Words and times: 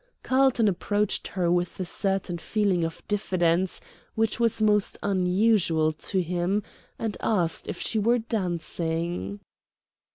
Carlton 0.23 0.67
approached 0.67 1.27
her 1.27 1.51
with 1.51 1.79
a 1.79 1.85
certain 1.85 2.39
feeling 2.39 2.83
of 2.83 3.03
diffidence, 3.07 3.79
which 4.15 4.39
was 4.39 4.59
most 4.59 4.97
unusual 5.03 5.91
to 5.91 6.23
him, 6.23 6.63
and 6.97 7.17
asked 7.21 7.67
if 7.67 7.79
she 7.79 7.99
were 7.99 8.17
dancing. 8.17 9.41